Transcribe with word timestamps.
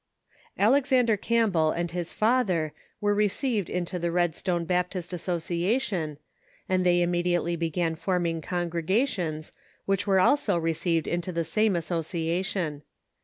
Alexander 0.57 1.15
Campbell 1.15 1.69
and 1.69 1.91
his 1.91 2.11
father 2.11 2.73
wore 3.01 3.13
received 3.13 3.69
into 3.69 3.99
Red 4.09 4.33
stone 4.33 4.65
Baptist 4.65 5.13
Association, 5.13 6.17
and 6.67 6.83
they 6.83 7.03
immediately 7.03 7.55
began 7.55 7.93
form 7.93 8.25
ing 8.25 8.41
congregations, 8.41 9.51
which 9.85 10.07
were 10.07 10.19
also 10.19 10.57
received 10.57 11.07
into 11.07 11.29
Leaves 11.29 11.35
the 11.51 11.51
^|j^ 11.51 11.53
same 11.53 11.75
association. 11.75 12.81